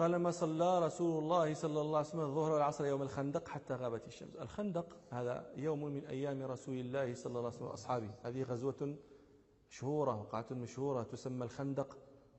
[0.00, 4.06] قال ما صلى رسول الله صلى الله عليه وسلم الظهر والعصر يوم الخندق حتى غابت
[4.06, 4.36] الشمس.
[4.36, 8.10] الخندق هذا يوم من أيام رسول الله صلى الله عليه وسلم وأصحابه.
[8.22, 8.96] هذه غزوة
[9.70, 11.98] مشهورة وقعة مشهورة تسمى الخندق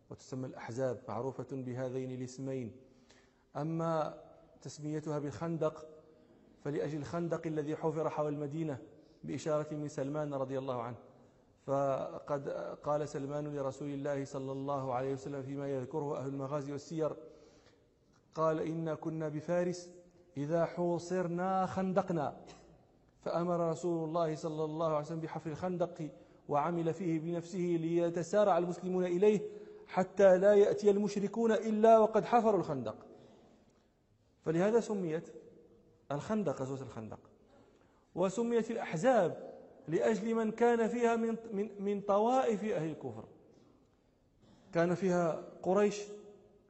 [0.09, 2.75] وتسمى الأحزاب معروفة بهذين الاسمين.
[3.55, 4.21] أما
[4.61, 5.85] تسميتها بالخندق
[6.63, 8.77] فلأجل الخندق الذي حفر حول المدينة
[9.23, 10.97] بإشارة من سلمان رضي الله عنه.
[11.65, 12.49] فقد
[12.83, 17.15] قال سلمان لرسول الله صلى الله عليه وسلم فيما يذكره أهل المغازي والسير
[18.35, 19.89] قال إنا كنا بفارس
[20.37, 22.37] إذا حوصرنا خندقنا.
[23.21, 26.09] فأمر رسول الله صلى الله عليه وسلم بحفر الخندق
[26.49, 29.41] وعمل فيه بنفسه ليتسارع المسلمون إليه
[29.87, 32.95] حتى لا يأتي المشركون إلا وقد حفروا الخندق.
[34.45, 35.33] فلهذا سميت
[36.11, 37.19] الخندق غزوة الخندق.
[38.15, 39.51] وسميت الأحزاب
[39.87, 43.25] لأجل من كان فيها من, من, من طوائف أهل الكفر.
[44.73, 46.01] كان فيها قريش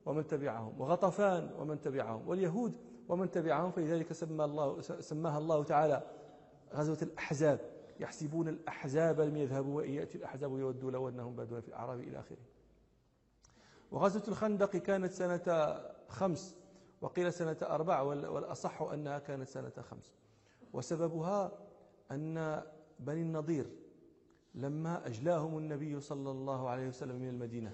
[0.05, 2.73] ومن تبعهم وغطفان ومن تبعهم واليهود
[3.10, 6.04] ومن تبعهم فلذلك سمى الله سماها الله تعالى
[6.74, 7.60] غزوة الأحزاب.
[7.99, 12.38] يحسبون الأحزاب لم يذهبوا وإن يأتي الأحزاب يودوا لو أنهم بادون في الأعراب إلى آخره.
[13.91, 16.55] وغزوة الخندق كانت سنة خمس
[17.02, 20.13] وقيل سنة أربع والأصح أنها كانت سنة خمس.
[20.74, 21.52] وسببها
[22.12, 22.63] أن
[22.99, 23.66] بني النضير
[24.55, 27.74] لما أجلاهم النبي صلى الله عليه وسلم من المدينة.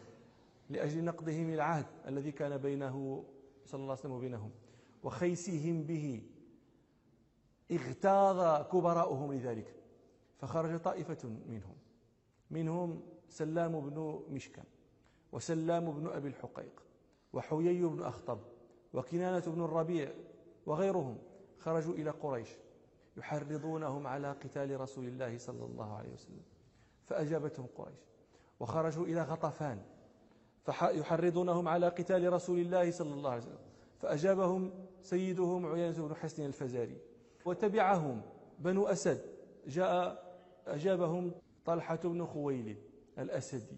[0.69, 3.25] لأجل نقضهم العهد الذي كان بينه
[3.65, 4.51] صلى الله عليه وسلم وبينهم
[5.03, 6.23] وخيسهم به.
[7.71, 9.75] اغتاظ كبراؤهم لذلك
[10.37, 11.75] فخرج طائفة منهم
[12.51, 14.63] منهم سلام بن مشكم
[15.31, 16.83] وسلام بن أبي الحقيق
[17.33, 18.39] وحيي بن أخطب
[18.93, 20.11] وكنانة بن الربيع
[20.65, 21.17] وغيرهم
[21.59, 22.49] خرجوا إلى قريش
[23.17, 26.43] يحرضونهم على قتال رسول الله صلى الله عليه وسلم
[27.05, 27.99] فأجابتهم قريش
[28.59, 29.81] وخرجوا إلى غطفان
[30.67, 33.59] فيحرضونهم على قتال رسول الله صلى الله عليه وسلم.
[33.99, 36.97] فأجابهم سيدهم عيينة بن حسن الفزاري
[37.45, 38.21] وتبعهم
[38.59, 39.21] بنو أسد.
[39.67, 40.23] جاء
[40.67, 41.31] أجابهم
[41.65, 42.77] طلحة بن خويلد
[43.19, 43.77] الأسدي.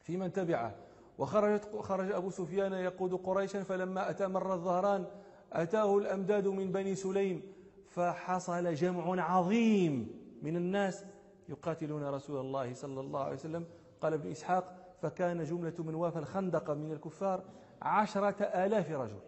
[0.00, 0.76] في من تبعه.
[1.18, 5.06] وخرجت خرج أبو سفيان يقود قريشا فلما أتى مر الظهران
[5.52, 7.42] أتاه الأمداد من بني سليم
[7.88, 11.04] فحصل جمع عظيم من الناس
[11.48, 13.66] يقاتلون رسول الله صلى الله عليه وسلم.
[14.00, 17.44] قال ابن إسحاق فكان جملة من وافى الخندق من الكفار
[17.82, 19.20] عشرة آلاف رجل.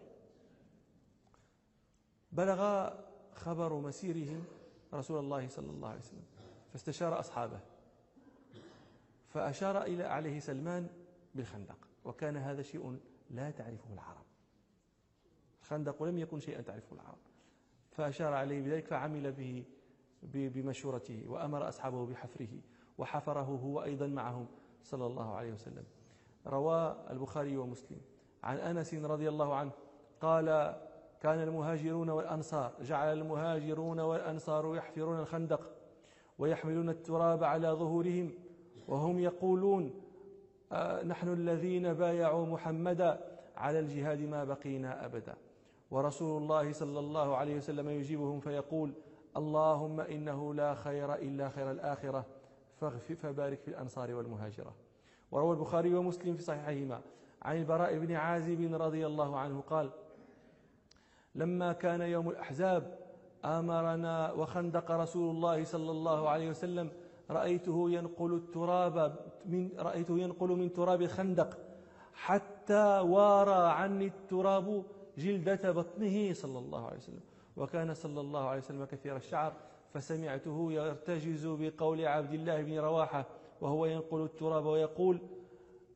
[2.31, 2.89] بلغ
[3.33, 4.43] خبر مسيرهم
[4.93, 6.25] رسول الله صلى الله عليه وسلم
[6.71, 7.59] فاستشار أصحابه
[9.27, 10.87] فأشار إلى عليه سلمان
[11.35, 12.99] بالخندق وكان هذا شيء
[13.29, 14.25] لا تعرفه العرب.
[15.61, 17.17] الخندق لم يكن شيئا تعرفه العرب.
[17.91, 19.65] فأشار عليه بذلك فعمل به
[20.23, 22.61] بمشورته وأمر أصحابه بحفره
[22.97, 24.47] وحفره هو أيضا معهم
[24.85, 25.83] صلى الله عليه وسلم.
[26.47, 28.01] روى البخاري ومسلم.
[28.43, 29.71] عن أنس رضي الله عنه
[30.21, 30.75] قال
[31.21, 35.71] كان المهاجرون والأنصار جعل المهاجرون والأنصار يحفرون الخندق
[36.39, 38.31] ويحملون التراب على ظهورهم
[38.87, 39.93] وهم يقولون
[40.71, 45.35] آه، نحن الذين بايعوا محمدا على الجهاد ما بقينا أبدا
[45.91, 48.93] ورسول الله صلى الله عليه وسلم يجيبهم فيقول
[49.37, 52.25] اللهم إنه لا خير إلا خير الآخرة
[53.15, 54.73] فبارك في الأنصار والمهاجرة.
[55.31, 57.01] وروى البخاري ومسلم في صحيحهما.
[57.41, 59.89] عن البراء بن عازب رضي الله عنه قال
[61.35, 62.99] لما كان يوم الأحزاب
[63.45, 66.91] آمرنا وخندق رسول الله صلى الله عليه وسلم
[67.29, 71.57] رأيته ينقل التراب من رأيته ينقل من تراب الخندق
[72.13, 74.85] حتى وارى عني التراب
[75.17, 77.21] جلدة بطنه صلى الله عليه وسلم.
[77.57, 79.53] وكان صلى الله عليه وسلم كثير الشعر
[79.95, 83.25] فسمعته يرتجز بقول عبد الله بن رواحة
[83.61, 85.19] وهو ينقل التراب ويقول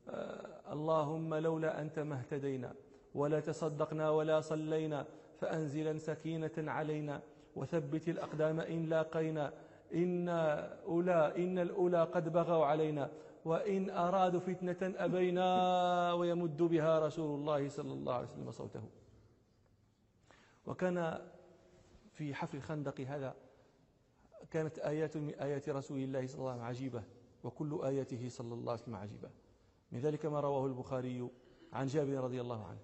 [0.08, 2.74] آه، اللهم لولا أنت ما اهتدينا
[3.14, 5.06] ولا تصدقنا ولا صلينا
[5.40, 7.22] فأنزلا سكينة علينا
[7.56, 9.52] وثبت الأقدام إن لاقينا
[9.94, 10.28] إن
[10.86, 13.10] أولى إن الأولى قد بغوا علينا
[13.44, 18.82] وإن أرادوا فتنة أبينا ويمد بها رسول الله صلى الله عليه وسلم صوته.
[20.66, 21.20] وكان
[22.12, 23.34] في حفر الخندق هذا
[24.50, 27.02] كانت آيات من آيات رسول الله صلى الله عليه وسلم عجيبة
[27.44, 29.30] وكل آياته صلى الله عليه وسلم عجيبة.
[29.92, 31.28] من ذلك ما رواه البخاري
[31.72, 32.80] عن جابر رضي الله عنه.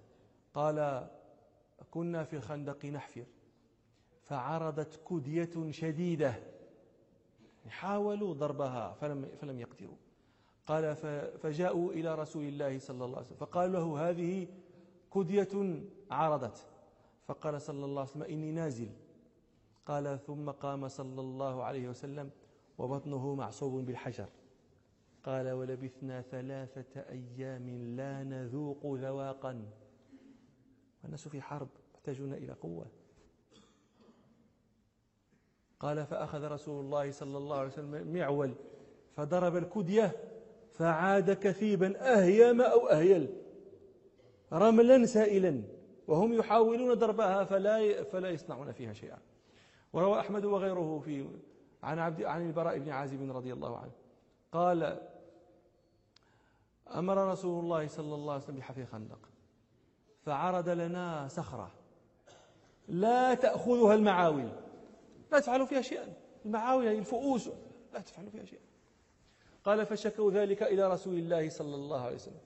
[0.55, 1.09] قال
[1.91, 3.27] كنا في الخندق نحفر
[4.23, 6.35] فعرضت كدية شديدة
[7.69, 9.97] حاولوا ضربها فلم, فلم يقدروا.
[10.67, 10.97] قال
[11.39, 14.49] فجاءوا إلى رسول الله صلى الله عليه وسلم فقال له هذه
[15.15, 16.67] كدية عرضت.
[17.27, 18.89] فقال صلى الله عليه وسلم إني نازل.
[19.87, 22.31] قال ثم قام صلى الله عليه وسلم
[22.79, 24.29] وبطنه معصوب بالحجر.
[25.25, 29.65] قال ولبثنا ثلاثة أيام لا نذوق ذواقا.
[31.05, 32.87] الناس في حرب يحتاجون إلى قوة.
[35.81, 38.55] قال فأخذ رسول الله صلى الله عليه وسلم معول
[39.17, 40.17] فضرب الكدية
[40.73, 43.29] فعاد كثيبا أهيم أو أهيل
[44.53, 45.63] رملا سائلا
[46.09, 49.19] وهم يحاولون ضربها فلا فلا يصنعون فيها شيئا.
[49.97, 51.29] وروى أحمد وغيره في
[51.83, 53.93] عن عبد عن البراء بن عازب رضي الله عنه.
[54.53, 55.01] قال
[56.95, 59.19] أمر رسول الله صلى الله عليه وسلم بحفر خندق
[60.23, 61.71] فعرض لنا صخرة
[62.89, 64.49] لا تأخذها المعاول
[65.33, 66.13] لا تفعلوا فيها شيئا.
[66.45, 67.51] المعاول يعني الفؤوس.
[67.95, 68.63] لا تفعلوا فيها شيئا.
[69.65, 72.41] قال فشكوا ذلك إلى رسول الله صلى الله عليه وسلم.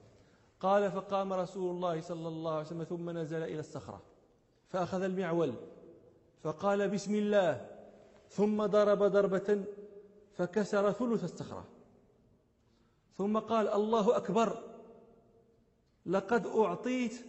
[0.59, 4.01] قال فقام رسول الله صلى الله عليه وسلم ثم نزل إلى الصخرة
[4.69, 5.53] فأخذ المعول.
[6.43, 7.67] فقال بسم الله.
[8.29, 9.63] ثم ضرب ضربة
[10.33, 11.67] فكسر ثلث الصخرة.
[13.17, 14.63] ثم قال الله أكبر.
[16.05, 17.25] لقد أعطيت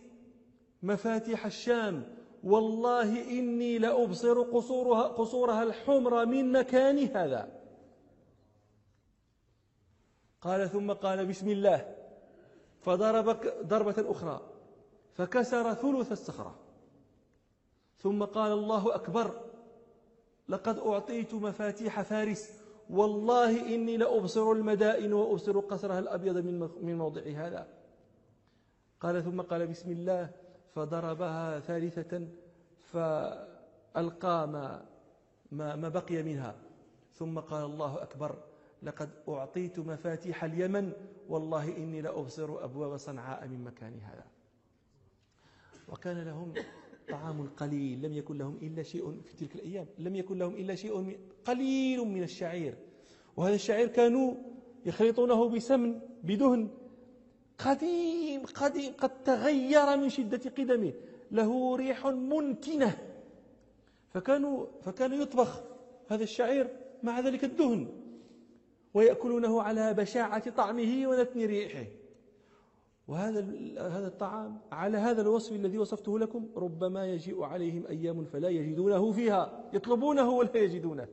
[0.83, 2.17] مفاتيح الشام.
[2.45, 7.63] والله إني لأبصر قصورها, قصورها الحمر من مكان هذا.
[10.41, 11.97] قال ثم قال بسم الله.
[12.81, 13.27] فضرب
[13.67, 14.41] ضربة أخرى.
[15.15, 16.62] فكسر ثلث الصخرة.
[18.03, 19.41] ثم قال الله أكبر
[20.49, 26.37] لقد أعطيت مفاتيح فارس والله إني لأبصر المدائن وأبصر قصرها الأبيض
[26.83, 27.69] من موضع هذا.
[29.01, 30.31] قال ثم قال بسم الله
[30.75, 32.29] فضربها ثالثة
[32.81, 34.85] فألقى ما,
[35.53, 36.55] ما, ما بقي منها.
[37.15, 38.37] ثم قال الله أكبر
[38.83, 40.93] لقد أعطيت مفاتيح اليمن
[41.29, 44.25] والله إني لأبصر أبواب صنعاء من مكان هذا.
[45.89, 46.55] وكان لهم
[47.09, 51.19] طعام قليل لم يكن لهم إلا شيء في تلك الأيام لم يكن لهم إلا شيء
[51.45, 52.75] قليل من الشعير.
[53.37, 54.35] وهذا الشعير كانوا
[54.87, 56.69] يخلطونه بسمن بدهن.
[57.59, 60.93] قديم قديم قد تغير من شدة قدمه.
[61.31, 62.99] له ريح منتنة
[64.09, 65.63] فكانوا فكان يطبخ
[66.09, 66.69] هذا الشعير
[67.03, 67.89] مع ذلك الدهن.
[68.95, 71.85] ويأكلونه على بشاعة طعمه ونتن ريحه.
[73.13, 73.41] وهذا
[73.79, 79.71] هذا الطعام على هذا الوصف الذي وصفته لكم ربما يجيء عليهم أيام فلا يجدونه فيها
[79.73, 81.09] يطلبونه ولا يجدونه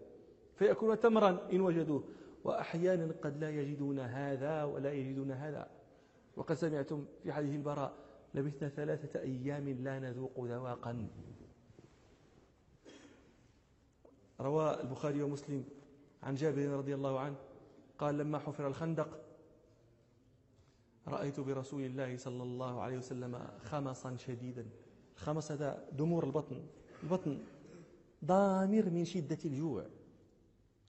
[0.56, 2.04] فيأكلون تمرا إن وجدوه
[2.44, 5.68] وأحيانا قد لا يجدون هذا ولا يجدون هذا.
[6.38, 7.94] وقد سمعتم في حديث البراء
[8.34, 11.08] لبثنا ثلاثة أيام لا نذوق ذواقا.
[14.42, 15.64] روى البخاري ومسلم
[16.24, 17.36] عن جابر رضي الله عنه
[17.98, 19.29] قال لما حفر الخندق
[21.10, 24.66] رأيت برسول الله صلى الله عليه وسلم خمصا شديدا.
[25.16, 26.62] الخمص هذا دمور البطن.
[27.04, 27.40] البطن
[28.26, 29.86] ضامر من شدة الجوع.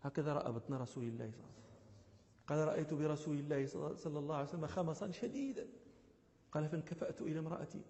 [0.03, 1.71] هكذا رأى بطن رسول الله صلى الله عليه وسلم.
[2.47, 5.67] قال رأيت برسول الله صلى الله عليه وسلم خمصا شديدا.
[6.53, 7.83] قال فانكفأت إلى امرأتي.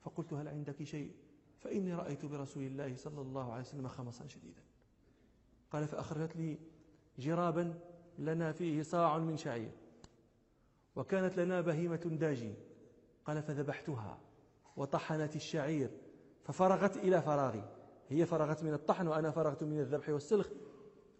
[0.00, 1.12] فقلت هل عندك شيء؟
[1.58, 4.62] فإني رأيت برسول الله صلى الله عليه وسلم خمصا شديدا.
[5.70, 6.58] قال فأخرجت لي
[7.18, 7.74] جرابا
[8.18, 9.70] لنا فيه صاع من شعير.
[10.98, 12.54] وكانت لنا بهيمة داجي.
[13.24, 14.20] قال فذبحتها
[14.76, 15.90] وطحنت الشعير
[16.42, 17.64] ففرغت إلى فراغي.
[18.08, 20.48] هي فرغت من الطحن وأنا فرغت من الذبح والسلخ.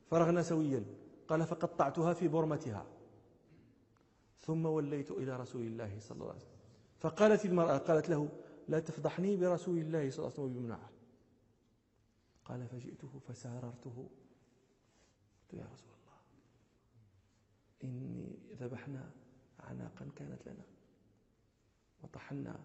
[0.06, 0.84] فرغنا سويا.
[1.28, 2.86] قال فقطعتها في برمتها
[4.40, 6.58] ثم وليت إلى رسول الله صلى الله عليه وسلم.
[6.98, 8.28] فقالت المرأة قالت له
[8.68, 10.90] لا تفضحني برسول الله صلى الله عليه وسلم بمنعه.
[12.44, 14.08] قال فجئته فساررته.
[15.42, 16.18] قلت يا رسول الله
[17.84, 19.10] إني ذبحنا
[19.70, 20.64] عناقا كانت لنا.
[22.02, 22.60] وطحنا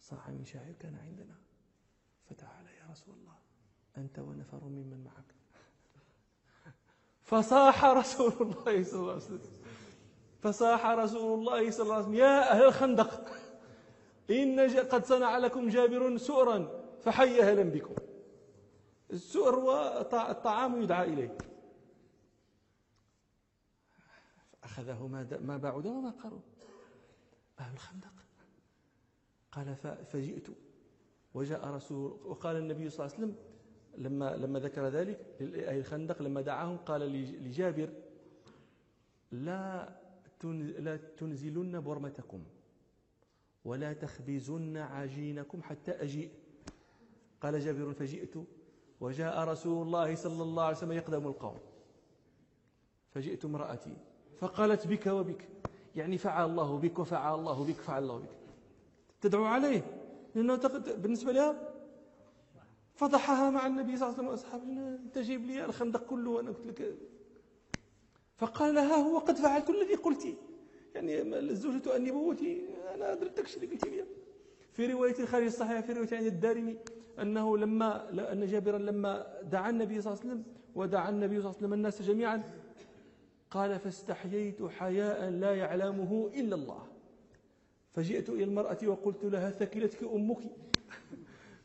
[0.00, 1.34] صاع من شعير كان عندنا.
[2.30, 3.36] فتعال يا رسول الله.
[3.96, 5.34] أنت ونفر ممن معك.
[7.22, 9.40] فصاح رسول الله صلى الله عليه وسلم.
[10.42, 12.14] فصاح رسول الله صلى الله عليه وسلم.
[12.14, 13.32] يا أهل الخندق
[14.30, 17.94] إن قد صنع لكم جابر سؤرا فحي أهلا بكم.
[19.10, 21.38] السؤر والطعام يدعى إليه.
[24.68, 25.06] أخذه
[25.40, 26.40] ما بعد وما قرب
[27.60, 28.12] أهل الخندق.
[29.52, 30.46] قال فجئت.
[31.34, 33.36] وجاء رسول وقال النبي صلى الله عليه وسلم
[33.96, 37.00] لما لما ذكر ذلك لأهل الخندق لما دعاهم قال
[37.44, 37.90] لجابر
[39.32, 39.88] لا
[40.78, 42.44] لا تنزلن برمتكم
[43.64, 46.30] ولا تخبزن عجينكم حتى أجيء.
[47.40, 48.34] قال جابر فجئت.
[49.00, 51.58] وجاء رسول الله صلى الله عليه وسلم يقدم القوم.
[53.10, 53.96] فجئت امرأتي.
[54.40, 55.48] فقالت بك وبك.
[55.96, 58.36] يعني فعل الله بك وفعل الله بك فعل الله بك.
[59.20, 59.82] تدعو عليه.
[60.34, 60.56] لأنه
[60.96, 61.72] بالنسبة لها
[62.94, 64.96] فضحها مع النبي صلى الله عليه وسلم وأصحابه.
[65.04, 66.94] أنت جيب لي الخندق كله وأنا قلت لك.
[68.36, 70.36] فقال لها هو قد فعلت الذي قلتي
[70.94, 72.36] يعني الزوجة النبوة
[72.94, 74.04] أنا أدركتكش اللي قلت لي.
[74.72, 76.76] في رواية خارج الصحيح في رواية عند الدارمي
[77.18, 81.48] أنه لما أن جابرا لما دعا النبي صلى الله عليه وسلم ودعا النبي صلى الله
[81.48, 82.42] عليه وسلم الناس جميعا
[83.50, 86.86] قال فاستحييت حياء لا يعلمه إلا الله.
[87.92, 90.42] فجئت إلى المرأة وقلت لها ثكلتك أمك.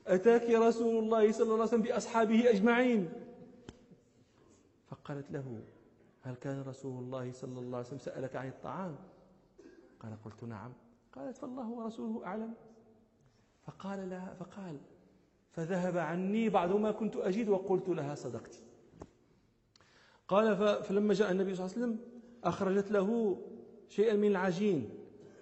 [0.08, 3.10] أتاك رسول الله صلى الله عليه وسلم بأصحابه أجمعين.
[4.88, 5.62] فقالت له
[6.22, 8.96] هل كان رسول الله صلى الله عليه وسلم سألك عن الطعام؟
[10.00, 10.74] قال قلت نعم.
[11.16, 12.54] قالت فالله ورسوله أعلم.
[13.66, 14.78] فقال لها فقال
[15.52, 18.60] فذهب عني بعض ما كنت أجد وقلت لها صدقتي
[20.27, 22.00] قال فلما جاء النبي صلى الله عليه وسلم
[22.44, 23.38] أخرجت له
[23.89, 24.89] شيئا من العجين.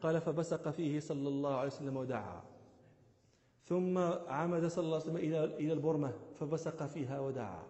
[0.01, 2.43] قال فبسق فيه صلى الله عليه وسلم ودعا.
[3.65, 3.97] ثم
[4.27, 7.63] عمد صلى الله عليه وسلم إلى إلى البرمة فبسق فيها ودعا.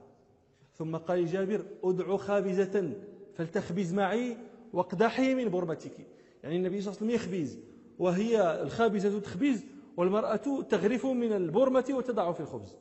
[0.74, 2.94] ثم قال جابر ادع خابزة
[3.34, 4.38] فلتخبز معي
[4.74, 6.08] واقدحي من برمتك.
[6.44, 7.60] يعني النبي صلى الله عليه وسلم يخبز
[8.00, 9.63] وهي الخابزة تخبز
[9.98, 12.77] والمرأة تغرف من البرمة وتضع في الخبز.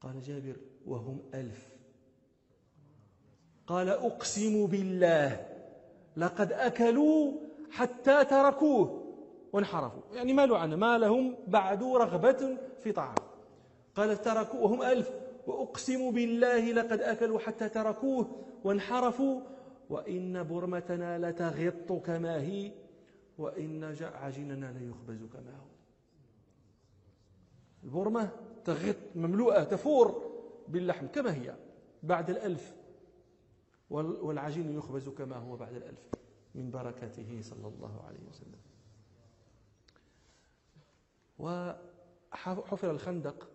[0.00, 0.56] قال جابر
[0.86, 1.73] وهم ألف.
[3.66, 5.46] قال أقسم بالله
[6.16, 7.32] لقد أكلوا
[7.70, 9.00] حتى تركوه
[9.52, 10.02] وانحرفوا.
[10.12, 13.14] يعني مالوا عنه ما لهم بعد رغبة في طعام.
[13.94, 15.10] قال تركوا وهم ألف.
[15.46, 19.40] وأقسم بالله لقد أكلوا حتى تركوه وانحرفوا.
[19.90, 22.72] وإن برمتنا لتغط كما هي.
[23.38, 25.74] وإن عجيننا ليخبز كما هو.
[27.84, 28.28] البرمة
[28.64, 30.22] تغط مملوءة تفور
[30.68, 31.54] باللحم كما هي.
[32.02, 32.72] بعد الألف
[33.90, 36.00] والعجين يخبز كما هو بعد الألف
[36.54, 38.60] من بركاته صلى الله عليه وسلم.
[41.38, 43.48] وحفر الخندق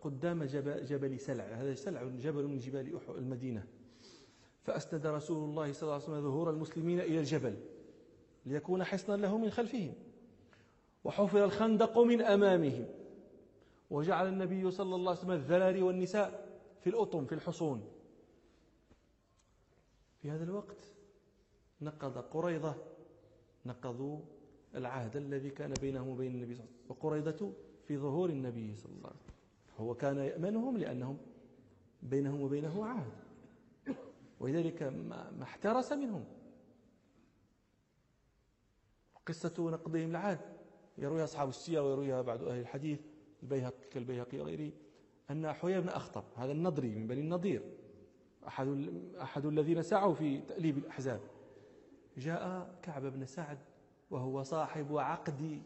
[0.00, 1.44] قدام جبل سلع.
[1.44, 3.66] هذا سلع جبل من جبال المدينة.
[4.62, 7.56] فأسند رسول الله صلى الله عليه وسلم ظهور المسلمين إلى الجبل
[8.46, 9.94] ليكون حصنا له من خلفهم.
[11.04, 12.88] وحفر الخندق من أمامهم.
[13.90, 16.49] وجعل النبي صلى الله عليه وسلم الذراري والنساء
[16.80, 17.88] في الأطم في الحصون.
[20.22, 20.94] في هذا الوقت
[21.80, 22.74] نقض قريضة
[23.66, 24.20] نقضوا
[24.74, 26.96] العهد الذي كان بينهم وبين النبي صلى الله عليه وسلم.
[26.96, 27.52] وقريضة
[27.86, 29.34] في ظهور النبي صلى الله عليه وسلم.
[29.78, 31.18] هو كان يأمنهم لأنهم
[32.02, 33.12] بينهم وبينه عهد.
[34.40, 36.24] ولذلك ما احترس منهم.
[39.26, 40.40] قصة نقضهم العهد
[40.98, 43.00] يرويها أصحاب السيرة ويرويها بعض أهل الحديث
[43.42, 44.72] البيهقي كالبيهقي وغيره.
[45.30, 47.62] أن حيي بن أخطب هذا النضري من بني النضير
[48.46, 51.20] أحد, أحد الذين سعوا في تأليب الأحزاب.
[52.16, 53.58] جاء كعب بن سعد
[54.10, 55.62] وهو صاحب عقد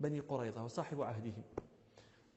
[0.00, 1.42] بني قريظة وصاحب عهدهم.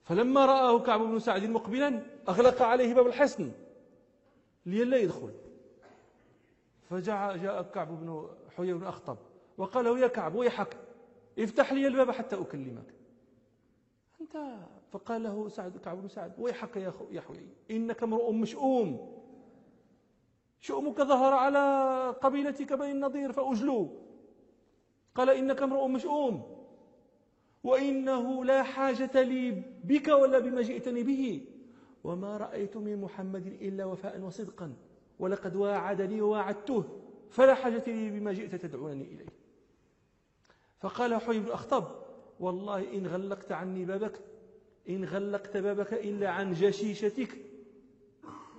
[0.04, 3.52] فلما رآه كعب بن سعد مقبلا أغلق عليه باب الحصن
[4.66, 5.34] لئلا يدخل.
[6.90, 9.18] فجاء جاء كعب بن حيي بن أخطب
[9.58, 10.78] وقال له يا كعب ويحك
[11.40, 12.94] افتح لي الباب حتى أكلمك.
[14.22, 14.36] أنت
[14.92, 19.20] فقال له سعد كعب بن سعد ويحك يا يا حيي إنك امرؤ مشؤوم.
[20.62, 23.88] شؤمك ظهر على قبيلتك بني النضير فأجلوا
[25.16, 26.56] قال إنك امرؤ مشؤوم.
[27.64, 29.52] وإنه لا حاجة لي
[29.84, 31.46] بك ولا بما جئتني به.
[32.04, 34.74] وما رأيت من محمد إلا وفاء وصدقا.
[35.20, 36.84] ولقد واعدني وواعدته
[37.30, 39.30] فلا حاجة لي بما جئت تدعونني إليه.
[40.80, 41.84] فقال حي بن أخطب
[42.40, 44.20] والله إن غلقت عني بابك
[44.90, 47.38] إن غلقت بابك إلا عن جشيشتك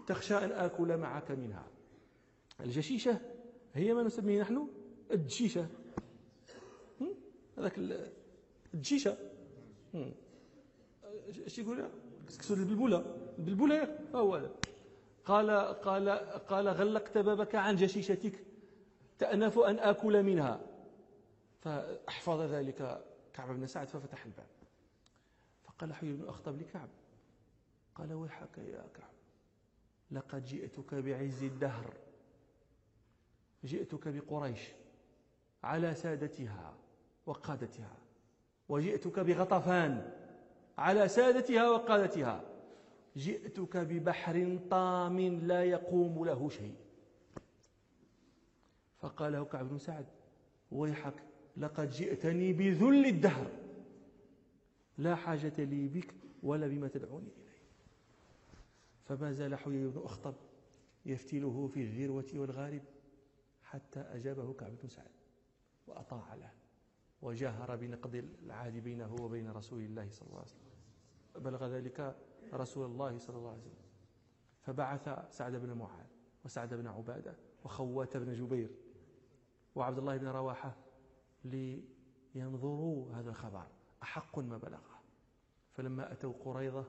[0.06, 1.66] تخشى أن آكل معك منها.
[2.60, 3.20] الجشيشة
[3.74, 4.68] هي ما نسميه نحن؟
[5.10, 5.66] الدشيشة
[7.58, 7.78] هذاك
[8.74, 9.16] الدشيشة
[11.44, 11.88] إيش يقول؟
[12.28, 14.50] كسكسو البلبولة البلبولة هو هذا.
[15.24, 16.08] قال قال
[16.48, 18.44] قال غلقت بابك عن جشيشتك
[19.18, 20.60] تأنف أن آكل منها.
[21.60, 24.46] فأحفظ ذلك كعب بن سعد ففتح الباب.
[25.80, 26.88] فقال حي بن أخطب لكعب.
[27.94, 29.10] قال ويحك يا كعب؟
[30.10, 31.94] لقد جئتك بعز الدهر.
[33.64, 34.60] جئتك بقريش
[35.64, 36.74] على سادتها
[37.26, 37.96] وقادتها
[38.68, 40.12] وجئتك بغطفان
[40.78, 42.44] على سادتها وقادتها.
[43.16, 46.74] جئتك ببحر طام لا يقوم له شيء.
[48.98, 50.06] فقال له كعب بن سعد
[50.72, 51.14] ويحك
[51.56, 53.59] لقد جئتني بذل الدهر.
[55.00, 57.58] لا حاجة لي بك ولا بما تدعوني إليه.
[59.04, 60.34] فما زال حيي بن أخطب
[61.06, 62.82] يفتله في الذروة والغارب
[63.62, 65.10] حتى أجابه كعب بن سعد
[65.86, 66.50] وأطاع له
[67.22, 70.70] وجاهر بنقض العهد بينه وبين رسول الله صلى الله عليه وسلم.
[71.44, 72.16] بلغ ذلك
[72.54, 73.90] رسول الله صلى الله عليه وسلم.
[74.62, 76.06] فبعث سعد بن معاذ
[76.44, 78.70] وسعد بن عبادة وخوات بن جبير
[79.74, 80.76] وعبد الله بن رواحة
[82.34, 83.66] لينظروا هذا الخبر.
[84.02, 84.89] أحق ما بلغه
[85.72, 86.84] فلما أتوا قريضة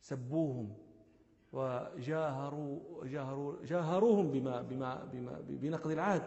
[0.00, 0.74] سبوهم
[1.52, 6.22] وجاهروا جاهروا جاهروهم بما بما بما بنقض العهد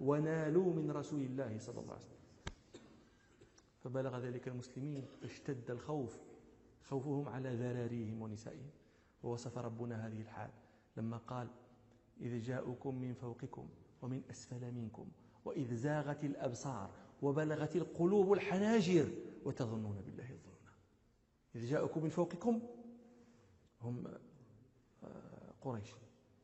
[0.00, 2.20] ونالوا من رسول الله صلى الله عليه وسلم.
[3.84, 6.18] فبلغ ذلك المسلمين اشتد الخوف.
[6.88, 8.70] خوفهم على ذراريهم ونسائهم.
[9.22, 10.50] ووصف ربنا هذه الحال.
[10.96, 11.48] لما قال
[12.20, 13.68] إذ جاءكم من فوقكم
[14.02, 15.06] ومن أسفل منكم
[15.44, 16.90] وإذ زاغت الأبصار
[17.22, 19.08] وبلغت القلوب الحناجر
[19.44, 20.19] وتظنون بالله
[21.54, 22.62] إذ جاءكم من فوقكم
[23.80, 24.06] هم
[25.04, 25.88] آه، قريش.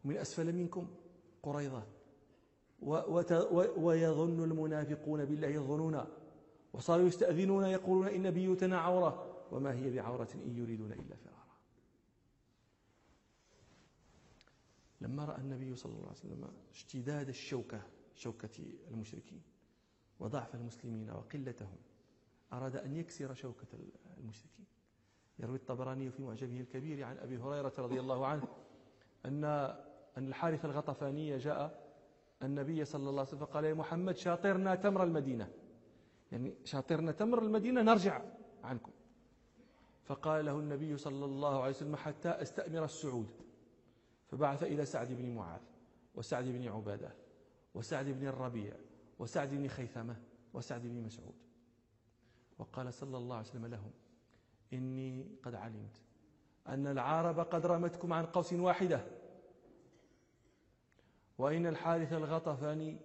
[0.04, 0.94] ومن أسفل منكم
[1.42, 1.82] قريضة
[3.76, 6.04] ويظن المنافقون بالله الظنون
[6.72, 9.32] وصاروا يستأذنون يقولون إن بيوتنا عورة.
[9.52, 11.36] وما هي بعورة إن يريدون إلا فرارا.
[15.00, 17.82] لما رأى النبي صلى الله عليه وسلم اشتداد الشوكة
[18.14, 19.42] شوكة المشركين
[20.20, 21.76] وضعف المسلمين وقلتهم
[22.52, 23.66] أراد أن يكسر شوكة
[24.18, 24.66] المشركين.
[25.38, 28.48] يروي الطبراني في معجبه الكبير عن أبي هريرة رضي الله عنه
[29.24, 29.44] أن
[30.16, 31.86] أن الحارث الغطفاني جاء
[32.42, 35.52] النبي صلى الله عليه وسلم فقال يا محمد شاطرنا تمر المدينة.
[36.32, 38.22] يعني شاطرنا تمر المدينة نرجع
[38.64, 38.92] عنكم.
[40.04, 43.28] فقال له النبي صلى الله عليه وسلم حتى أستأمر السعود.
[44.28, 45.60] فبعث إلى سعد بن معاذ
[46.14, 47.14] وسعد بن عبادة
[47.74, 48.74] وسعد بن الربيع
[49.18, 50.16] وسعد بن خيثمة
[50.54, 51.34] وسعد بن مسعود.
[52.58, 53.90] وقال صلى الله عليه وسلم لهم
[54.72, 55.96] إني قد علمت
[56.68, 59.06] أن العرب قد رمتكم عن قوس واحدة.
[61.38, 62.98] وإن الحارث الغطفاني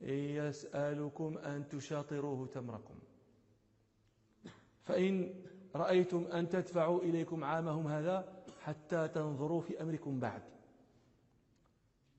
[0.00, 2.98] يسألكم أن تشاطروه تمركم.
[4.82, 10.42] فإن رأيتم أن تدفعوا إليكم عامهم هذا حتى تنظروا في أمركم بعد.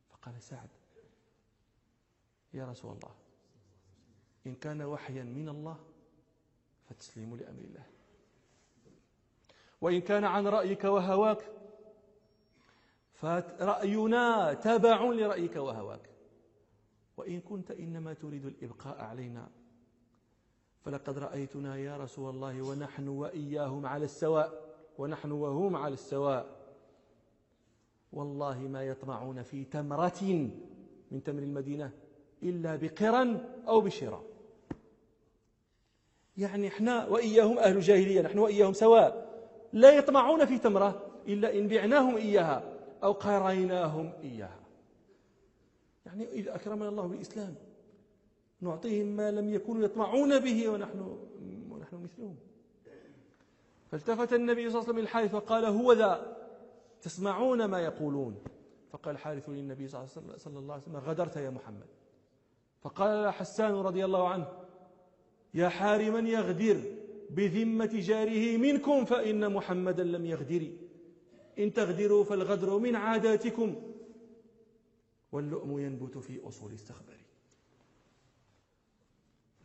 [0.10, 0.70] فقال سعد
[2.54, 3.16] يا رسول الله
[4.48, 5.80] إن كان وحيا من الله
[6.90, 7.86] فتسليم لأمر الله.
[9.82, 11.50] وإن كان عن رأيك وهواك
[13.14, 16.10] فرأينا تبع لرأيك وهواك.
[17.18, 19.50] وإن كنت إنما تريد الإبقاء علينا
[20.82, 26.64] فلقد رأيتنا يا رسول الله ونحن وإياهم على السواء ونحن وهم على السواء.
[28.14, 30.24] والله ما يطمعون في تمرة
[31.12, 31.92] من تمر المدينة
[32.44, 34.33] إلا بقرا أو بشراء.
[36.38, 39.34] يعني إحنا وإياهم أهل الجاهلية نحن وإياهم سواء.
[39.74, 42.64] لا يطمعون في تمرة إلا إن بعناهم إياها
[43.04, 44.60] أو قريناهم إياها.
[46.06, 47.56] يعني إذا أكرمنا الله بالإسلام
[48.62, 51.18] نعطيهم ما لم يكونوا يطمعون به ونحن
[51.72, 52.36] ونحن مثلهم.
[53.92, 56.38] فالتفت النبي صلى الله عليه وسلم الحارث وقال هو ذا
[57.02, 58.44] تسمعون ما يقولون؟
[58.92, 60.08] فقال الحارث للنبي صلى
[60.48, 61.88] الله عليه وسلم غدرت يا محمد.
[62.82, 64.48] فقال حسان رضي الله عنه
[65.54, 66.96] يا حارما يغدر
[67.30, 70.72] بذمة جاره منكم فإن محمدا لم يغدر
[71.60, 73.76] إن تغدروا فالغدر من عاداتكم.
[75.32, 77.18] واللؤم ينبت في أصول استخبار.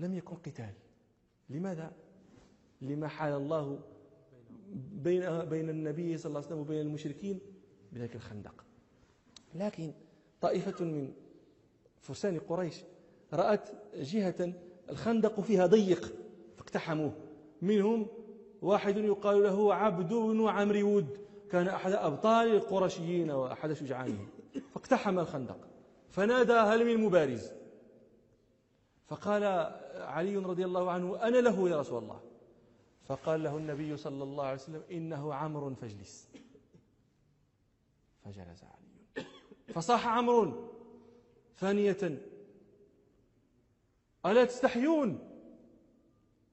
[0.00, 0.74] لم يكن قتال.
[1.50, 1.92] لماذا؟
[2.82, 3.80] لما حال الله
[4.92, 7.40] بين بين النبي صلى الله عليه وسلم وبين المشركين
[7.92, 8.64] بذلك الخندق.
[9.54, 9.92] لكن
[10.40, 11.12] طائفة من
[12.00, 12.82] فرسان قريش
[13.32, 14.52] رأت جهة
[14.90, 16.12] الخندق فيها ضيق
[16.56, 17.12] فاقتحموه.
[17.62, 18.06] منهم
[18.62, 21.18] واحد يقال له عبد بن عمرو ود
[21.50, 24.28] كان أحد أبطال القرشيين وأحد شجعانهم.
[24.74, 25.58] فاقتحم الخندق.
[26.08, 27.50] فنادى هل من مبارز.
[29.06, 29.44] فقال
[29.94, 32.20] علي رضي الله عنه أنا له يا رسول الله.
[33.04, 36.28] فقال له النبي صلى الله عليه وسلم إنه عمرو فاجلس.
[38.24, 39.26] فجلس علي.
[39.74, 40.70] فصاح عمرو
[41.56, 42.18] ثانية
[44.26, 45.18] ألا تستحيون؟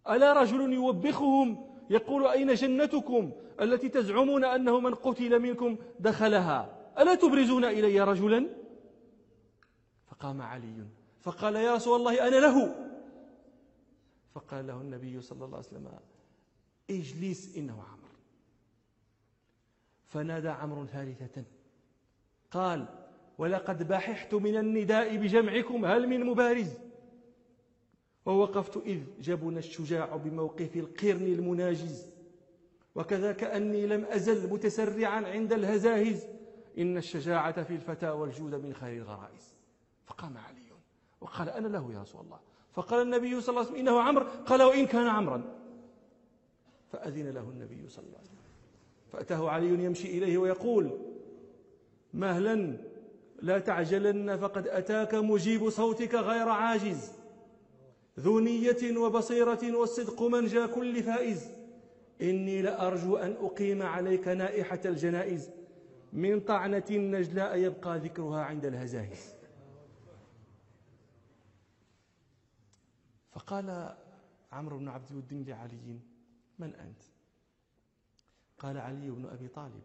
[0.09, 7.65] ألا رجل يوبخهم يقول أين جنتكم التي تزعمون أنه من قتل منكم دخلها؟ ألا تبرزون
[7.65, 8.49] إلي رجلا؟
[10.07, 10.85] فقام علي
[11.21, 12.75] فقال يا رسول الله أنا له.
[14.35, 15.89] فقال له النبي صلى الله عليه وسلم
[16.89, 18.09] اجلس إنه عمر.
[20.07, 21.43] فنادى عمرو ثالثة
[22.51, 22.85] قال
[23.37, 26.77] ولقد بححت من النداء بجمعكم هل من مبارز؟
[28.25, 32.09] ووقفت إذ جبن الشجاع بموقف القرن المناجز.
[32.95, 36.27] وكذا كأني لم أزل متسرعا عند الهزاهز.
[36.77, 39.55] إن الشجاعة في الفتى والجود من خير الغرائز.
[40.05, 40.65] فقام علي
[41.21, 42.39] وقال أنا له يا رسول الله.
[42.73, 45.43] فقال النبي صلى الله عليه وسلم إنه عمر قال وإن كان عمرا.
[46.91, 48.45] فأذن له النبي صلى الله عليه وسلم.
[49.11, 50.99] فأتاه علي يمشي إليه ويقول
[52.13, 52.77] مهلا
[53.41, 57.11] لا تعجلن فقد أتاك مجيب صوتك غير عاجز.
[58.19, 61.51] ذو نية وبصيرة والصدق منجى كل فائز.
[62.21, 65.49] إني لأرجو أن أقيم عليك نائحة الجنائز.
[66.13, 69.35] من طعنة نجلاء يبقى ذكرها عند الهزاهز
[73.31, 73.95] فقال
[74.51, 75.99] عمرو بن عبد الدين لعلي
[76.59, 77.01] من أنت؟
[78.59, 79.81] قال علي بن أبي طالب.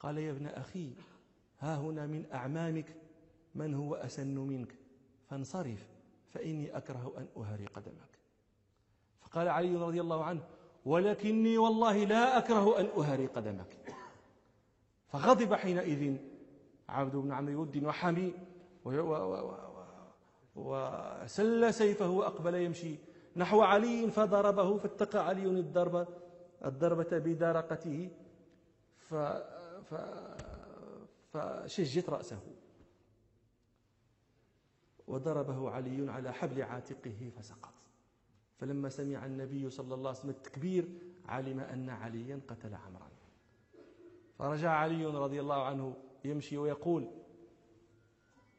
[0.00, 0.92] قال يا ابن أخي
[1.58, 2.96] ها هنا من أعمامك
[3.54, 4.74] من هو أسن منك؟
[5.30, 5.95] فانصرف.
[6.36, 8.18] فإني أكره أن أهري قدمك
[9.20, 10.42] فقال علي رضي الله عنه
[10.84, 13.76] ولكني والله لا أكره أن أهري قدمك
[15.08, 16.16] فغضب حينئذ
[16.88, 18.34] عبد بن عمرو الدين وحمي
[20.56, 22.98] وسل سيفه وأقبل يمشي
[23.36, 26.06] نحو علي فضربه فاتقى علي الضربة
[26.64, 28.10] الضربة بدارقته
[28.96, 29.14] ف
[29.84, 29.94] ف
[31.32, 32.38] فشجت رأسه.
[35.06, 37.72] وضربه علي على حبل عاتقه فسقط.
[38.58, 40.88] فلما سمع النبي صلى الله عليه وسلم التكبير
[41.28, 43.08] علم أن عليا قتل عمرا
[44.38, 47.10] فرجع علي رضي الله عنه يمشي ويقول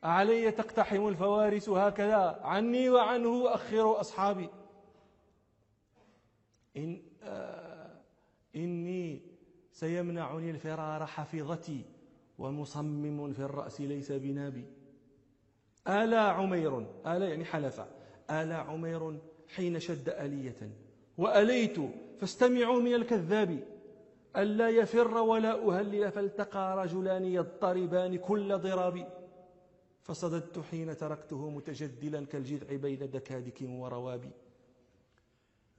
[0.03, 4.49] أعلي تقتحم الفوارس هكذا عني وعنه أخروا أصحابي.
[6.77, 8.01] إن آه
[8.55, 9.21] إني
[9.71, 11.85] سيمنعني الفرار حفظتي
[12.37, 14.65] ومصمم في الرأس ليس بنابي.
[15.87, 17.81] آلا عمير آلا يعني حلف
[18.31, 19.19] آلا عمير
[19.55, 20.71] حين شد ألية.
[21.17, 21.77] وأليت
[22.19, 23.59] فاستمعوا من الكذاب.
[24.37, 29.07] ألا يفر ولا أهلل فالتقى رجلان يضطربان كل ضراب.
[30.01, 34.31] فصددت حين تركته متجدلا كالجذع بين دكادك وروابي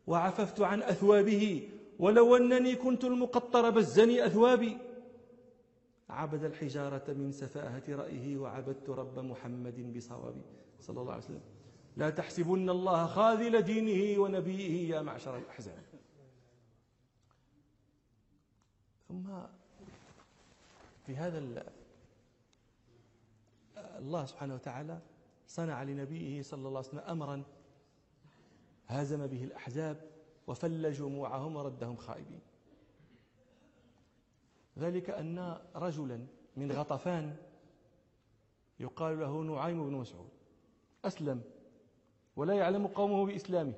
[0.07, 1.69] وعففت عن أثوابه
[1.99, 4.77] ولو أنني كنت المقطر بزني أثوابي.
[6.11, 10.43] عبد الحجارة من سفاهة رأيه وعبدت رب محمد بصواب
[10.81, 11.41] صلى الله عليه وسلم.
[11.97, 15.85] لا تحسبن الله خاذل دينه ونبيه يا معشر الأحزاب
[19.09, 19.25] ثم
[21.07, 21.65] في هذا
[23.77, 25.01] الله سبحانه وتعالى
[25.47, 27.43] صنع لنبيه صلى الله عليه وسلم أمرا.
[28.87, 30.11] هازم به الأحزاب
[30.47, 32.41] وفل جموعهم وردهم خائبين.
[34.79, 37.37] ذلك أن رجلا من غطفان
[38.81, 40.31] يقال له نعيم بن مسعود
[41.05, 41.43] أسلم
[42.37, 43.75] ولا يعلم قومه بإسلامه.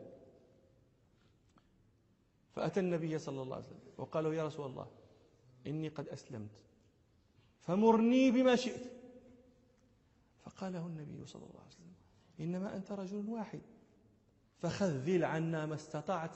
[2.53, 4.87] فأتى النبي صلى الله عليه وسلم وقال له يا رسول الله
[5.67, 6.65] إني قد أسلمت
[7.61, 8.93] فمرني بما شئت.
[10.45, 11.95] فقال له النبي صلى الله عليه وسلم
[12.41, 13.61] إنما أنت رجل واحد
[14.59, 16.31] فخذل عنا ما استطعت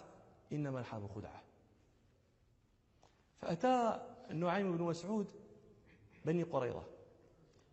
[0.52, 1.42] إنما الحرب خدعة.
[3.38, 5.26] فأتى النعيم بن مسعود
[6.24, 6.82] بني قريظة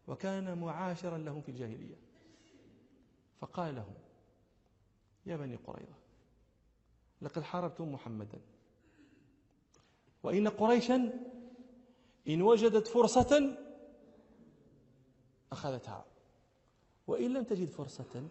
[0.08, 1.96] وكان معاشرا لهم في الجاهلية.
[3.42, 3.94] فقال لهم
[5.26, 5.96] يا بني قريظة
[7.22, 8.42] لقد حاربتم محمدا
[10.24, 11.14] وإن قريشا
[12.28, 13.58] إن وجدت فرصة
[15.52, 16.06] أخذتها
[17.08, 18.28] وإن لم تجد فرصة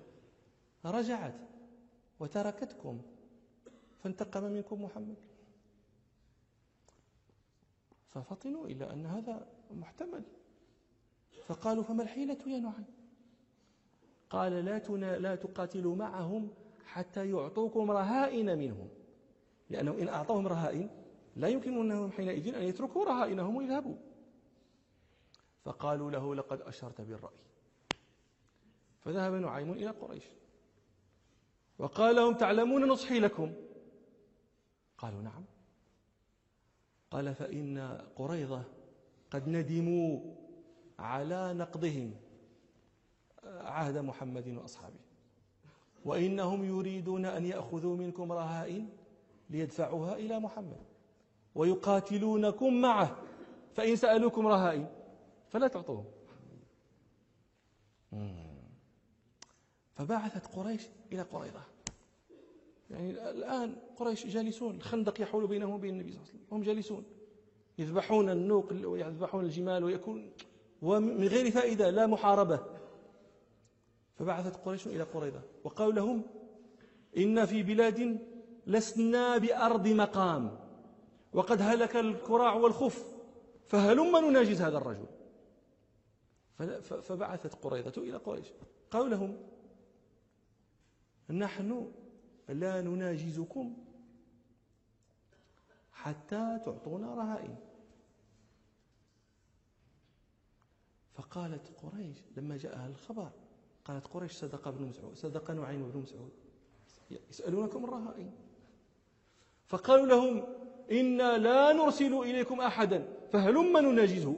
[0.84, 1.34] رجعت
[2.20, 3.02] وتركتكم
[4.02, 5.29] فانتقم منكم محمد.
[8.10, 10.24] ففطنوا إلى أن هذا محتمل.
[11.46, 12.86] فقالوا فما الحيلة يا نعيم؟
[14.30, 16.50] قال لا, تنا لا تقاتلوا معهم
[16.86, 18.88] حتى يعطوكم رهائن منهم.
[19.70, 20.90] لأنهم إن أعطوهم رهائن
[21.36, 23.96] لا يمكن أنهم حينئذ أن يتركوا رهائنهم ويذهبوا.
[25.64, 27.36] فقالوا له لقد أشرت بالرأي.
[29.00, 30.24] فذهب نعيم إلى قريش.
[31.78, 33.54] وقال لهم تعلمون نصحي لكم؟
[34.98, 35.44] قالوا نعم.
[37.10, 38.64] قال فإن قريظة
[39.30, 40.20] قد ندموا
[40.98, 42.14] على نقضهم
[43.44, 45.00] عهد محمد وأصحابه.
[46.04, 48.88] وإنهم يريدون أن يأخذوا منكم رهائن
[49.50, 50.82] ليدفعوها إلى محمد
[51.54, 53.16] ويقاتلونكم معه
[53.74, 54.88] فإن سألوكم رهائن
[55.48, 56.04] فلا تعطوهم.
[59.94, 61.62] فبعثت قريش إلى قريظة.
[62.90, 66.56] يعني الآن قريش جالسون الخندق يحول بينهم وبين النبي صلى الله عليه وسلم.
[66.56, 67.04] هم جالسون.
[67.78, 70.32] يذبحون النوق ويذبحون الجمال ويكون
[70.82, 72.60] ومن غير فائدة لا محاربة.
[74.14, 76.22] فبعثت قريش إلى قريظة وقالوا لهم
[77.16, 78.18] إن في بلاد
[78.66, 80.58] لسنا بأرض مقام.
[81.32, 83.04] وقد هلك الكراع والخف.
[83.66, 85.06] فهلم نناجز هذا الرجل.
[87.02, 88.46] فبعثت قريظة إلى قريش.
[88.90, 89.36] قالوا لهم
[91.30, 91.92] نحن
[92.52, 93.76] لا نناجزكم
[95.92, 97.56] حتى تعطونا رهائن.
[101.14, 103.30] فقالت قريش لما جاءها الخبر
[103.84, 106.30] قالت قريش صدق ابن مسعود صدق نعيم بن مسعود.
[107.30, 108.32] يسألونكم الرهائن.
[109.66, 110.46] فقالوا لهم
[110.90, 114.36] إنا لا نرسل إليكم أحدا فهلم نناجزه.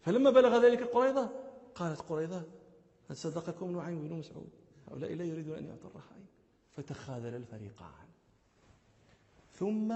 [0.00, 1.30] فلما بلغ ذلك قريضة
[1.74, 2.42] قالت قريضة
[3.10, 4.50] هل صدقكم نعيم بن مسعود؟
[4.88, 6.25] هؤلاء لا يريدون أن يعطوا الرهائن.
[6.76, 8.06] فتخاذل الفريقان.
[9.52, 9.94] ثم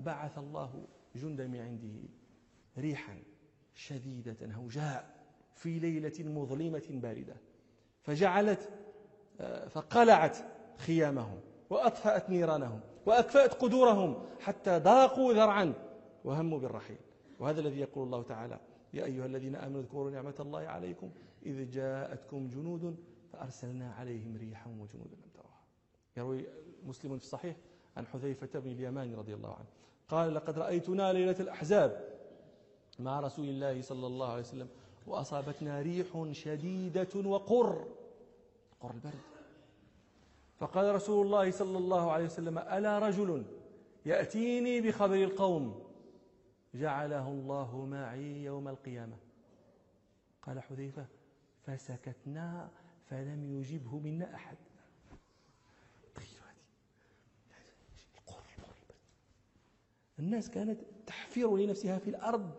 [0.00, 2.08] بعث الله جندا من عنده
[2.78, 3.22] ريحا
[3.74, 7.36] شديدة هوجاء في ليلة مظلمة باردة.
[8.02, 8.70] فجعلت
[9.40, 10.36] آه، فقلعت
[10.76, 11.40] خيامهم
[11.70, 15.74] وأطفأت نيرانهم وأكفأت قدورهم حتى ضاقوا ذرعا
[16.24, 16.98] وهموا بالرحيل.
[17.40, 18.60] وهذا الذي يقول الله تعالى
[18.94, 21.10] يا أيها الذين آمنوا اذكروا نعمة الله عليكم
[21.46, 22.96] إذ جاءتكم جنود
[23.32, 25.51] فأرسلنا عليهم ريحا وجنودا لم تروها
[26.16, 26.46] يروي
[26.86, 27.56] مسلم في الصحيح
[27.96, 29.66] عن حذيفة بن اليمان رضي الله عنه.
[30.08, 32.08] قال لقد رأيتنا ليلة الأحزاب
[32.98, 34.68] مع رسول الله صلى الله عليه وسلم
[35.06, 37.86] وأصابتنا ريح شديدة وقر
[38.80, 39.20] قر البرد.
[40.58, 43.44] فقال رسول الله صلى الله عليه وسلم ألا رجل
[44.06, 45.82] يأتيني بخبر القوم
[46.74, 49.16] جعله الله معي يوم القيامة؟
[50.42, 51.06] قال حذيفة
[51.66, 52.68] فسكتنا
[53.10, 54.56] فلم يجبه منا أحد.
[60.22, 62.50] الناس كانت تحفر لنفسها في الأرض.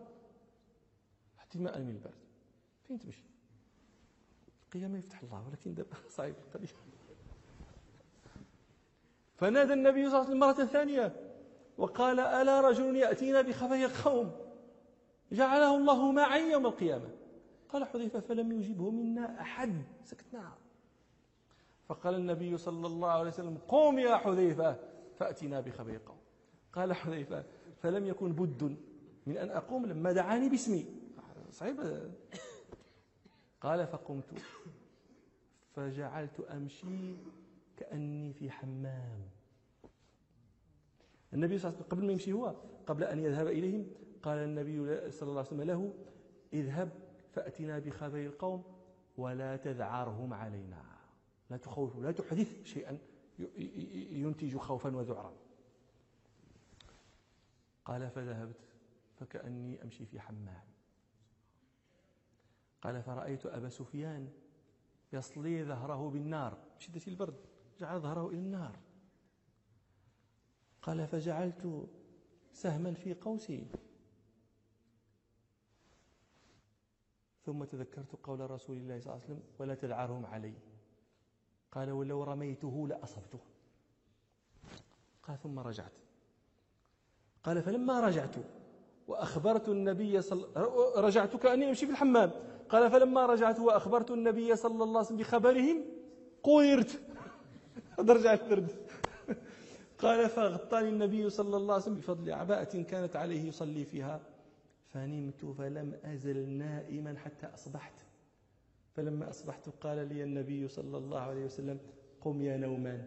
[1.38, 2.24] احتماء من البرد.
[2.82, 3.24] فين تمشي؟
[4.64, 6.34] القيامة يفتح الله ولكن دابا صعيب.
[6.46, 6.68] القضية
[9.36, 11.16] فنادى النبي صلى الله عليه وسلم مرة ثانية
[11.78, 14.32] وقال ألا رجل يأتينا بخبر القوم
[15.32, 17.08] جعله الله معي يوم القيامة؟
[17.68, 19.84] قال حذيفة فلم يجبه منا أحد.
[20.04, 20.52] سكتنا
[21.88, 24.76] فقال النبي صلى الله عليه وسلم قوم يا حذيفة
[25.18, 26.18] فأتنا بخبر القوم
[26.72, 27.44] قال حذيفة
[27.84, 28.76] فلم يكن بد
[29.26, 30.86] من أن أقوم لما دعاني باسمي.
[31.50, 31.76] صعيب
[33.60, 34.24] قال فقمت.
[35.76, 37.16] فجعلت أمشي
[37.76, 39.20] كأني في حمام.
[41.32, 42.54] النبي صلى الله عليه وسلم قبل ما يمشي هو
[42.86, 43.86] قبل أن يذهب إليهم
[44.22, 45.92] قال النبي صلى الله عليه وسلم له
[46.52, 46.90] اذهب
[47.32, 48.62] فأتنا بخبر القوم
[49.16, 50.82] ولا تذعرهم علينا.
[51.50, 52.98] لا تخوف لا تحدث شيئا
[54.10, 55.32] ينتج خوفا وذعرا.
[57.84, 58.68] قال فذهبت
[59.16, 60.64] فكأني أمشي في حمام.
[62.82, 64.32] قال فرأيت أبا سفيان
[65.12, 66.58] يصلي ظهره بالنار.
[66.78, 67.36] بشدة البرد
[67.78, 68.78] جعل ظهره إلى النار.
[70.82, 71.88] قال فجعلت
[72.52, 73.66] سهما في قوسي.
[77.44, 80.54] ثم تذكرت قول رسول الله صلى الله عليه وسلم ولا تدعرهم علي
[81.72, 83.40] قال ولو رميته لأصبته
[85.22, 85.98] قال ثم رجعت
[87.44, 88.36] قال فلما رجعت
[89.08, 90.46] وأخبرت النبي صلى
[90.96, 92.30] رجعت كأني أمشي في الحمام.
[92.68, 95.84] قال فلما رجعت وأخبرت النبي صلى الله عليه وسلم بخبرهم
[96.42, 97.00] قويرت
[97.98, 98.70] رجع البرد
[99.98, 104.20] قال فغطاني النبي صلى الله عليه وسلم بفضل عباءة كانت عليه يصلي فيها.
[104.92, 107.94] فنمت فلم أزل نائما حتى أصبحت.
[108.94, 111.78] فلما أصبحت قال لي النبي صلى الله عليه وسلم
[112.20, 113.04] قم يا نومان.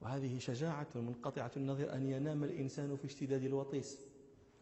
[0.00, 4.06] وهذه شجاعة منقطعة النظر أن ينام الإنسان في اشتداد الوطيس.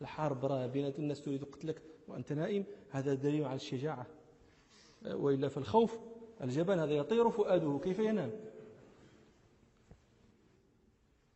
[0.00, 2.64] الحرب راه بين الناس تريد قتلك وأنت نائم.
[2.90, 4.06] هذا دليل على الشجاعة.
[5.06, 5.98] وإلا فالخوف
[6.42, 8.30] الجبان هذا يطير فؤاده كيف ينام؟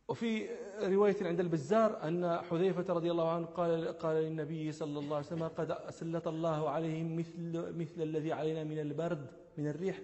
[0.07, 0.49] وفي
[0.81, 5.47] رواية عند البزار أن حذيفة رضي الله عنه قال قال للنبي صلى الله عليه وسلم
[5.47, 10.01] قد سلط الله عليهم مثل مثل الذي علينا من البرد من الريح.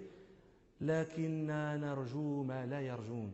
[0.82, 3.34] لكننا نرجو ما لا يرجون.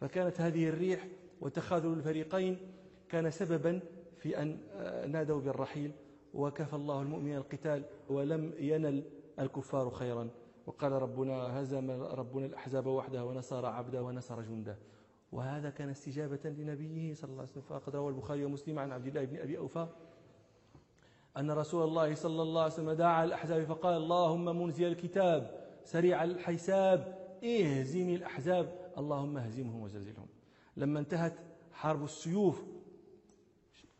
[0.00, 1.08] فكانت هذه الريح
[1.40, 2.58] وتخاذل الفريقين
[3.08, 3.80] كان سببا
[4.16, 4.58] في أن
[5.12, 5.92] نادوا بالرحيل
[6.34, 9.04] وكفى الله المؤمن القتال ولم ينل
[9.38, 10.28] الكفار خيرا.
[10.66, 14.78] وقال ربنا هزم ربنا الأحزاب وحده ونصر عبده ونصر جنده.
[15.32, 17.62] وهذا كان استجابة لنبيه صلى الله عليه وسلم.
[17.62, 19.86] فقد روى البخاري ومسلم عن عبد الله بن أبي أوفى
[21.36, 27.18] أن رسول الله صلى الله عليه وسلم دعا الأحزاب فقال اللهم منزل الكتاب سريع الحساب
[27.44, 28.83] اهزم الأحزاب.
[28.98, 30.26] اللهم اهزمهم وزلزلهم.
[30.76, 31.34] لما انتهت
[31.72, 32.64] حرب السيوف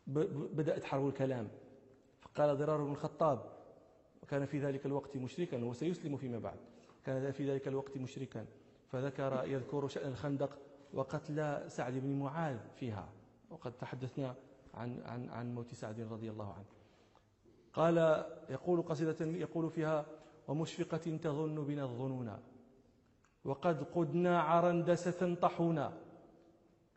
[0.07, 1.49] بدأت حرب الكلام.
[2.21, 3.53] فقال ضرار بن الخطاب
[4.23, 6.59] وكان في ذلك الوقت مشركا وسيسلم فيما بعد.
[7.05, 8.47] كان في ذلك الوقت مشركا.
[8.89, 10.59] فذكر يذكر شأن الخندق
[10.93, 13.09] وقتل سعد بن معاذ فيها.
[13.51, 14.35] وقد تحدثنا
[14.75, 16.65] عن عن عن موت سعد رضي الله عنه.
[17.73, 17.97] قال
[18.51, 20.07] يقول قصيدة يقول فيها
[20.49, 22.43] ومشفقة تظن بنا الظنونا
[23.45, 25.93] وقد قدنا عرندسة طحونا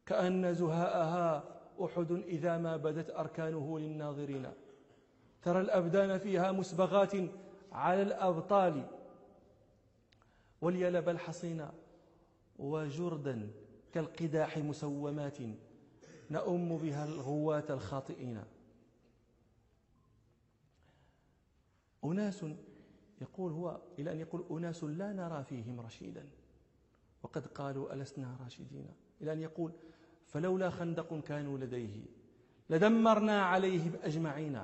[0.05, 1.43] كأن زهاءها
[1.85, 4.51] أحد إذا ما بدت أركانه للناظرين.
[5.41, 7.13] ترى الأبدان فيها مسبغات
[7.71, 8.87] على الأبطال
[10.61, 11.67] واليلب الحصين
[12.59, 13.51] وجردا
[13.93, 15.37] كالقداح مسومات
[16.31, 18.43] نؤم بها الغواة الخاطئين.
[22.05, 22.45] أناس
[23.21, 26.25] يقول هو إلى أن يقول أناس لا نرى فيهم رشيدا.
[27.23, 28.87] وقد قالوا ألسنا راشدين.
[29.21, 29.71] إلى أن يقول
[30.25, 32.05] فلولا خندق كانوا لديه
[32.69, 34.59] لدمرنا عليه أجمعين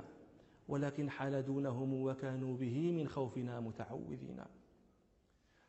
[0.68, 4.42] ولكن حال دونهم وكانوا به من خوفنا متعوذين.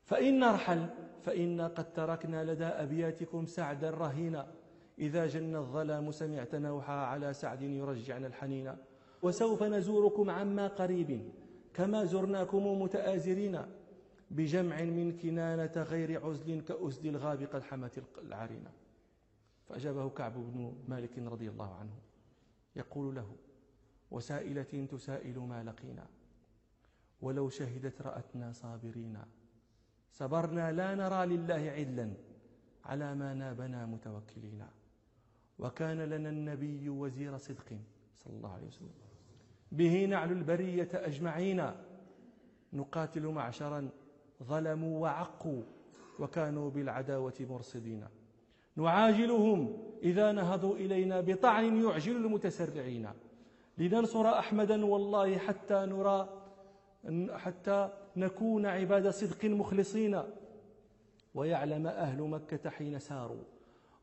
[0.04, 0.88] فإن نرحل
[1.22, 4.52] فإنا قد تركنا لدى أبياتكم سعدا رهينا
[4.98, 8.76] إذا جن الظلام سمعت نوحا على سعد يرجعنا الحنين.
[9.22, 11.30] وسوف نزوركم عما قريب.
[11.74, 13.62] كما زرناكم متآزرين
[14.30, 18.70] بجمع من كنانة غير عزل كأسد الغاب قد حمت العرينة.
[19.68, 21.96] فأجابه كعب بن مالك رضي الله عنه
[22.76, 23.36] يقول له
[24.10, 26.06] وسائلة تسائل ما لقينا
[27.22, 29.18] ولو شهدت رأتنا صابرين.
[30.12, 32.10] صبرنا لا نرى لله عدلا
[32.84, 34.66] على ما نابنا متوكلين.
[35.58, 37.78] وكان لنا النبي وزير صدق
[38.16, 39.03] صلى الله عليه وسلم.
[39.74, 41.70] به نعل البرية أجمعين.
[42.72, 43.88] نقاتل معشرا
[44.42, 45.62] ظلموا وعقوا
[46.18, 48.04] وكانوا بالعداوة مرصدين.
[48.76, 53.08] نعاجلهم إذا نهضوا إلينا بطعن يعجل المتسرعين.
[53.78, 56.28] لننصر أحمدا والله حتى نرى
[57.30, 60.22] حتى نكون عباد صدق مخلصين.
[61.34, 63.42] ويعلم أهل مكة حين ساروا.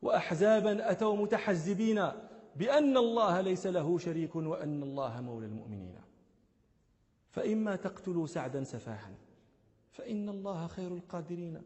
[0.02, 2.08] وأحزابا أتوا متحزبين.
[2.56, 5.94] بأن الله ليس له شريك وأن الله مولى المؤمنين.
[7.30, 9.14] فإما تقتلوا سعدا سفاحا
[9.90, 11.62] فإن الله خير القادرين.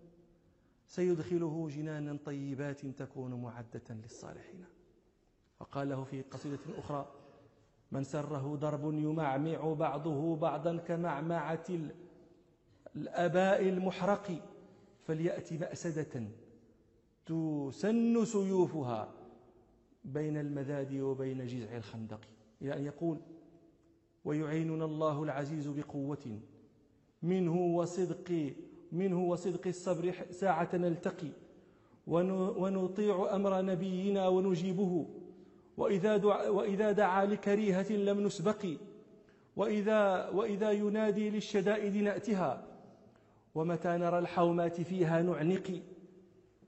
[0.86, 4.64] سيدخله جنانا طيبات تكون معدة للصالحين.
[5.60, 7.12] وقال له في قصيدة أخرى
[7.92, 11.66] من سره ضرب يمعمع بعضه بعضا كمعمعة
[12.96, 14.42] الأباء المحرق
[15.06, 16.28] فليأت مأسدة
[17.26, 19.12] تسن سيوفها
[20.06, 22.20] بين المذاد وبين جذع الخندق.
[22.62, 23.18] إلى أن يقول
[24.24, 26.38] ويعيننا الله العزيز بقوة
[27.22, 28.52] منه وصدق
[28.92, 31.28] منه وصدق الصبر ساعة نلتقي
[32.06, 35.06] ونطيع أمر نبينا ونجيبه.
[35.76, 38.66] وإذا دعا, وإذا دعا لكريهة لم نسبق.
[39.56, 42.66] وإذا, وإذا ينادي للشدائد نأتها.
[43.54, 45.82] ومتى نرى الحومات فيها نعنق.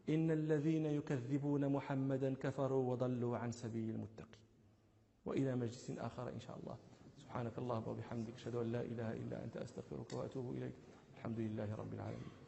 [0.08, 4.38] إن الذين يكذبون محمدا كفروا وضلوا عن سبيل المتقي
[5.24, 6.76] وإلى مجلس آخر إن شاء الله.
[7.18, 10.72] سبحانك اللهم وبحمدك أشهد أن لا إله إلا أنت أستغفرك وأتوب إليك.
[11.16, 12.47] الحمد لله رب العالمين.